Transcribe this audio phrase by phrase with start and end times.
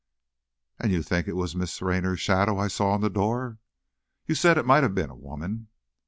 [0.79, 3.59] "And you think it was Miss Raynor's shadow I saw on the door!"
[4.25, 5.67] "You said it might have been a woman."